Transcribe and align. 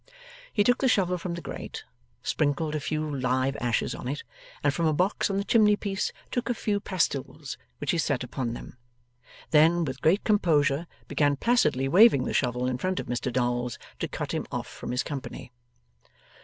He 0.51 0.63
took 0.63 0.79
the 0.79 0.87
shovel 0.87 1.19
from 1.19 1.35
the 1.35 1.43
grate, 1.43 1.83
sprinkled 2.23 2.73
a 2.73 2.79
few 2.79 3.07
live 3.15 3.55
ashes 3.57 3.93
on 3.93 4.07
it, 4.07 4.23
and 4.63 4.73
from 4.73 4.87
a 4.87 4.93
box 4.95 5.29
on 5.29 5.37
the 5.37 5.43
chimney 5.43 5.75
piece 5.75 6.11
took 6.31 6.49
a 6.49 6.55
few 6.55 6.79
pastiles, 6.79 7.55
which 7.77 7.91
he 7.91 7.99
set 7.99 8.23
upon 8.23 8.53
them; 8.55 8.77
then, 9.51 9.85
with 9.85 10.01
great 10.01 10.23
composure 10.23 10.87
began 11.07 11.35
placidly 11.35 11.87
waving 11.87 12.23
the 12.23 12.33
shovel 12.33 12.65
in 12.65 12.79
front 12.79 12.99
of 12.99 13.05
Mr 13.05 13.31
Dolls, 13.31 13.77
to 13.99 14.07
cut 14.07 14.31
him 14.33 14.47
off 14.51 14.65
from 14.65 14.89
his 14.89 15.03
company. 15.03 15.51